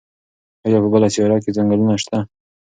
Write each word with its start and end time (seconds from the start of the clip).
ایا 0.65 0.79
په 0.83 0.89
بله 0.93 1.07
سیاره 1.13 1.37
کې 1.43 1.55
ځنګلونه 1.57 1.95
شته؟ 2.03 2.17